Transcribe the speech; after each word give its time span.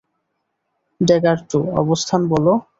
Dagger 1.01 1.37
two, 1.49 1.59
অবস্থান 1.81 2.21
বলো? 2.27 2.53